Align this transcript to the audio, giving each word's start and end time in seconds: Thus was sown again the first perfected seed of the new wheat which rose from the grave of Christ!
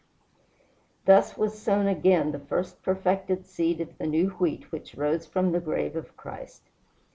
Thus 1.05 1.37
was 1.37 1.61
sown 1.61 1.85
again 1.85 2.31
the 2.31 2.39
first 2.39 2.81
perfected 2.81 3.45
seed 3.45 3.79
of 3.81 3.99
the 3.99 4.07
new 4.07 4.29
wheat 4.29 4.71
which 4.71 4.95
rose 4.95 5.27
from 5.27 5.51
the 5.51 5.59
grave 5.61 5.95
of 5.95 6.17
Christ! 6.17 6.63